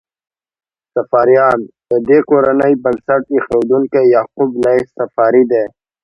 [0.93, 1.59] صفاریان:
[1.91, 5.63] د دې کورنۍ بنسټ ایښودونکی یعقوب لیث صفاري دی.